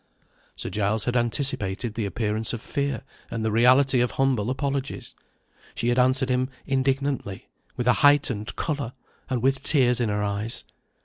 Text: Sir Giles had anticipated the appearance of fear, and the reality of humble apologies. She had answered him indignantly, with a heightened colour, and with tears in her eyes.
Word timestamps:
Sir 0.55 0.71
Giles 0.71 1.03
had 1.03 1.15
anticipated 1.15 1.93
the 1.93 2.07
appearance 2.07 2.53
of 2.53 2.61
fear, 2.63 3.03
and 3.29 3.45
the 3.45 3.51
reality 3.51 4.01
of 4.01 4.09
humble 4.09 4.49
apologies. 4.49 5.13
She 5.75 5.89
had 5.89 5.99
answered 5.99 6.29
him 6.29 6.49
indignantly, 6.65 7.49
with 7.77 7.87
a 7.87 7.93
heightened 8.01 8.55
colour, 8.55 8.93
and 9.29 9.43
with 9.43 9.61
tears 9.61 9.99
in 9.99 10.09
her 10.09 10.23
eyes. 10.23 10.65